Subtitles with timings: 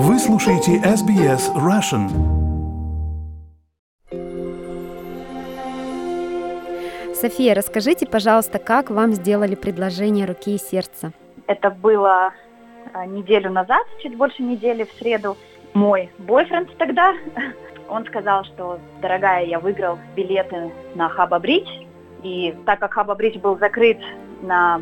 [0.00, 2.06] Вы слушаете SBS Russian.
[7.16, 11.10] София, расскажите, пожалуйста, как вам сделали предложение руки и сердца?
[11.48, 12.32] Это было
[12.92, 15.36] а, неделю назад, чуть больше недели, в среду.
[15.74, 17.14] Мой бойфренд тогда,
[17.88, 21.68] он сказал, что, дорогая, я выиграл билеты на Хаба Бридж,
[22.22, 23.98] и так как Хаба Бридж был закрыт
[24.42, 24.80] на,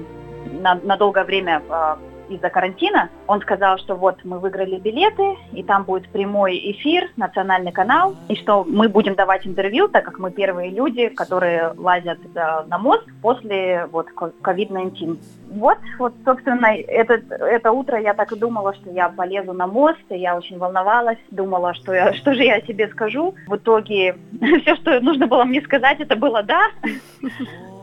[0.60, 1.98] на, на долгое время а,
[2.28, 3.10] из-за карантина.
[3.26, 8.36] Он сказал, что вот мы выиграли билеты, и там будет прямой эфир, национальный канал, и
[8.36, 13.04] что мы будем давать интервью, так как мы первые люди, которые лазят э, на мост
[13.22, 15.18] после вот COVID-19.
[15.50, 17.14] Вот, вот, собственно, это,
[17.44, 21.18] это утро я так и думала, что я полезу на мост, и я очень волновалась,
[21.30, 23.34] думала, что, я, что же я себе скажу.
[23.46, 24.16] В итоге
[24.62, 26.70] все, что нужно было мне сказать, это было «да».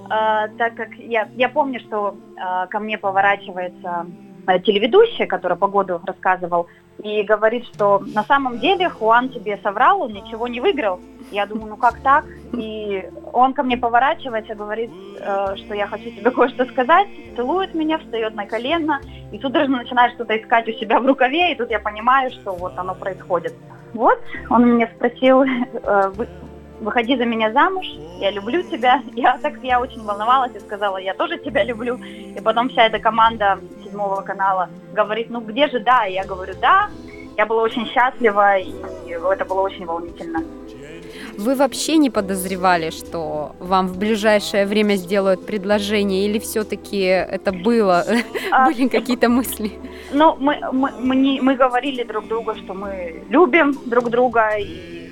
[0.09, 4.05] Uh, так как я, я помню, что uh, ко мне поворачивается
[4.45, 6.67] Э, телеведущая, которая погоду рассказывал,
[7.01, 10.99] и говорит, что на самом деле Хуан тебе соврал, он ничего не выиграл.
[11.31, 12.25] Я думаю, ну как так?
[12.53, 17.97] И он ко мне поворачивается, говорит, э, что я хочу тебе кое-что сказать, целует меня,
[17.99, 18.99] встает на колено,
[19.31, 22.73] и судорожно начинает что-то искать у себя в рукаве, и тут я понимаю, что вот
[22.77, 23.53] оно происходит.
[23.93, 24.19] Вот,
[24.49, 26.11] он меня спросил, э,
[26.83, 27.85] выходи за меня замуж,
[28.19, 29.01] я люблю тебя.
[29.15, 31.95] Я так я очень волновалась и сказала, я тоже тебя люблю.
[31.95, 36.05] И потом вся эта команда седьмого канала говорит, ну где же да?
[36.05, 36.89] И я говорю, да.
[37.37, 38.73] Я была очень счастлива, и
[39.09, 40.43] это было очень волнительно.
[41.37, 48.05] Вы вообще не подозревали, что вам в ближайшее время сделают предложение, или все-таки это было,
[48.51, 49.71] а, были какие-то мысли?
[50.11, 55.02] Ну, мы, мы, мы, не, мы говорили друг другу, что мы любим друг друга, и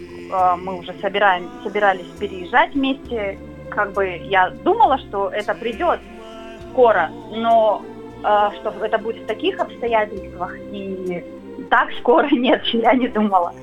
[0.58, 3.38] мы уже собираем, собирались переезжать вместе.
[3.70, 6.00] Как бы я думала, что это придет
[6.72, 7.82] скоро, но
[8.24, 11.24] э, что это будет в таких обстоятельствах и
[11.70, 13.54] так скоро нет, я не думала.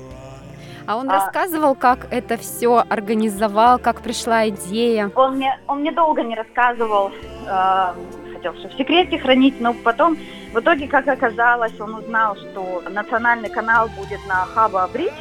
[0.87, 5.11] А он а, рассказывал, как это все организовал, как пришла идея?
[5.15, 7.11] Он мне, он мне долго не рассказывал,
[7.47, 7.93] э,
[8.33, 10.17] хотел все в секрете хранить, но потом,
[10.51, 15.13] в итоге, как оказалось, он узнал, что национальный канал будет на Хаба Бридж,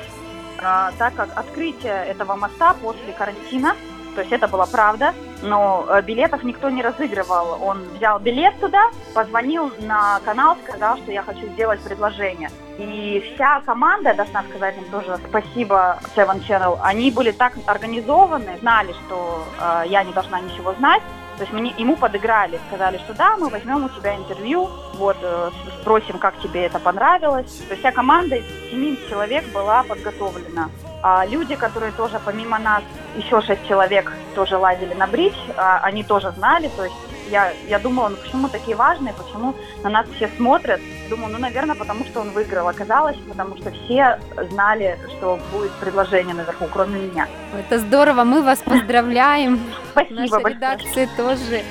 [0.59, 3.75] а, так как открытие этого моста после карантина,
[4.15, 7.63] то есть это была правда, но э, билетов никто не разыгрывал.
[7.63, 12.51] Он взял билет туда, позвонил на канал, сказал, что я хочу сделать предложение.
[12.79, 18.93] И вся команда, должна сказать им тоже спасибо Seven Channel, они были так организованы, знали,
[19.07, 21.03] что э, я не должна ничего знать,
[21.39, 25.51] то есть мне, ему подыграли, сказали, что да, мы возьмем у тебя интервью, вот, э,
[25.81, 27.63] спросим, как тебе это понравилось.
[27.69, 30.69] То есть вся команда из семи человек была подготовлена.
[31.01, 32.83] А люди, которые тоже помимо нас,
[33.17, 36.97] еще шесть человек тоже лазили на бридж, а, они тоже знали, то есть
[37.31, 40.81] я, я думала, ну почему такие важные, почему на нас все смотрят.
[41.09, 42.69] Думаю, ну, наверное, потому что он выиграл.
[42.69, 44.19] Оказалось, потому что все
[44.51, 47.29] знали, что будет предложение наверху, кроме меня.
[47.59, 49.61] Это здорово, мы вас поздравляем.
[49.93, 50.55] Спасибо Наша большое.
[50.55, 51.63] редакция тоже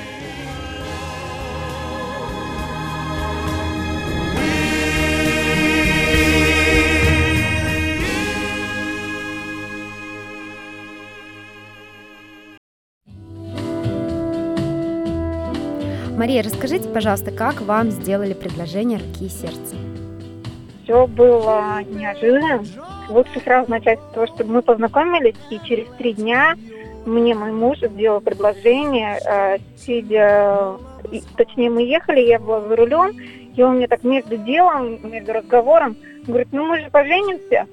[16.17, 19.75] Мария, расскажите, пожалуйста, как вам сделали предложение руки и сердца?
[20.83, 22.65] Все было неожиданно.
[23.07, 26.55] Лучше сразу начать с того, что мы познакомились, и через три дня
[27.05, 30.77] мне мой муж сделал предложение, э, сидя,
[31.35, 33.11] точнее мы ехали, я была за рулем,
[33.55, 35.95] и он мне так между делом, между разговором
[36.25, 37.67] говорит, ну мы же поженимся.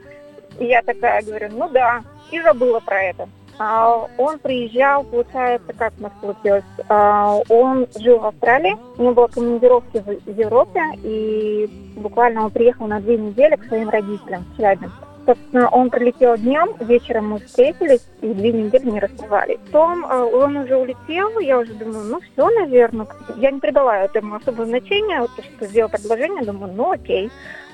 [0.59, 3.27] И я такая говорю, ну да, и забыла про это.
[3.59, 9.15] А, он приезжал, получается, как у нас получилось, а, он жил в Австралии, у него
[9.15, 14.57] была командировка в Европе, и буквально он приехал на две недели к своим родителям в
[14.57, 15.14] Челябинск.
[15.27, 19.59] Собственно, он прилетел днем, вечером мы встретились и две недели не расставались.
[19.67, 23.07] Потом э, он уже улетел, я уже думаю, ну все, наверное.
[23.37, 27.31] Я не придала этому особого значения, вот, что сделал предложение, думаю, ну окей.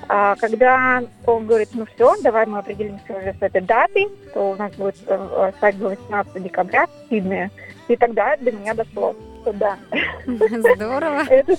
[0.07, 4.55] А когда он говорит, ну все, давай мы определимся уже с этой датой, то у
[4.55, 7.51] нас будет э, свадьба 18 декабря в Сиднее.
[7.87, 9.77] И тогда до меня дошло, что да.
[10.25, 11.23] Здорово.
[11.29, 11.55] это,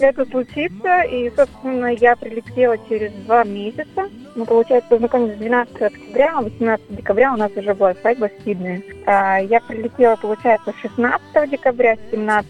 [0.00, 4.08] это случится, и, собственно, я прилетела через два месяца.
[4.34, 8.82] Мы, получается, познакомились 12 октября, а 18 декабря у нас уже была свадьба в Сиднее.
[9.06, 12.48] А, я прилетела, получается, 16 декабря, 17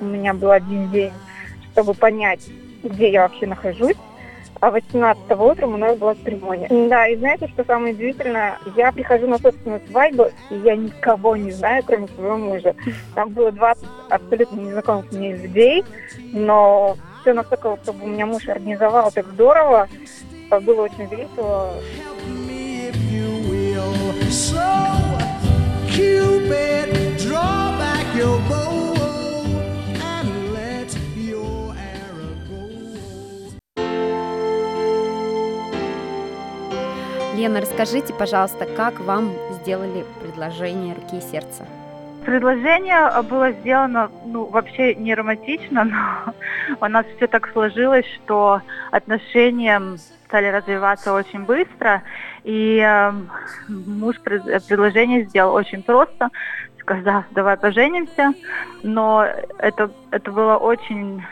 [0.00, 1.12] у меня был один день,
[1.72, 2.48] чтобы понять,
[2.82, 3.96] где я вообще нахожусь
[4.60, 6.68] а 18 утром у нас была церемония.
[6.88, 8.58] Да, и знаете, что самое удивительное?
[8.76, 12.74] Я прихожу на собственную свадьбу, и я никого не знаю, кроме своего мужа.
[13.14, 15.84] Там было 20 абсолютно незнакомых мне людей,
[16.32, 19.88] но все настолько, чтобы у меня муж организовал так здорово,
[20.50, 21.74] было очень весело.
[37.36, 41.66] Лена, расскажите, пожалуйста, как вам сделали предложение руки и сердца?
[42.26, 46.34] Предложение было сделано, ну, вообще не романтично, но
[46.80, 49.80] у нас все так сложилось, что отношения
[50.26, 52.02] стали развиваться очень быстро,
[52.42, 53.12] и э,
[53.68, 56.30] муж пред- предложение сделал очень просто,
[56.80, 58.32] сказав, давай поженимся,
[58.82, 59.24] но
[59.58, 61.22] это, это было очень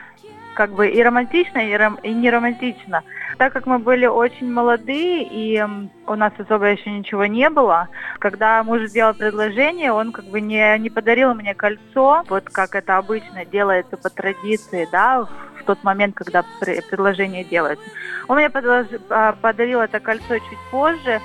[0.55, 3.03] как бы и романтично, и, ром- и не романтично.
[3.39, 5.61] Так как мы были очень молодые, и
[6.06, 7.89] у нас особо еще ничего не было,
[8.21, 12.97] когда муж сделал предложение, он как бы не, не подарил мне кольцо, вот как это
[12.97, 15.27] обычно делается по традиции, да,
[15.59, 17.85] в тот момент, когда пр- предложение делается.
[18.29, 21.21] Он мне подложи- а, подарил это кольцо чуть позже,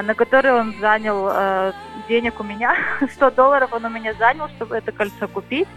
[0.00, 1.72] на которое он занял э,
[2.08, 2.74] денег у меня,
[3.14, 5.68] 100 долларов он у меня занял, чтобы это кольцо купить.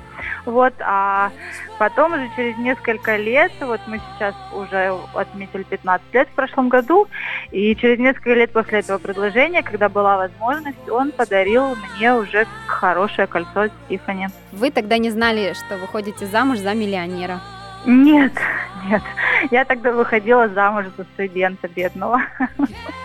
[0.46, 1.32] Вот, а
[1.78, 7.08] потом уже через несколько лет, вот мы сейчас уже отметили 15 лет в прошлом году,
[7.52, 13.28] и через несколько лет после этого предложения, когда была возможность, он подарил мне уже хорошее
[13.28, 14.30] кольцо Тиффани.
[14.52, 17.42] Вы тогда не знали, что вы ходите замуж за миллионера.
[17.86, 18.34] Нет,
[18.90, 19.04] нет,
[19.52, 22.22] я тогда выходила замуж за студента бедного.